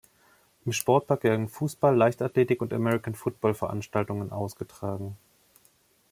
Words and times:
Im 0.65 0.73
Sportpark 0.73 1.23
werden 1.23 1.47
Fußball-, 1.47 1.93
Leichtathletik- 1.93 2.59
und 2.61 2.73
American-Football-Veranstaltungen 2.73 4.31
ausgetragen. 4.31 5.15